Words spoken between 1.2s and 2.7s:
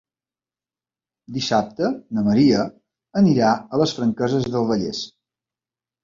Dissabte na Maria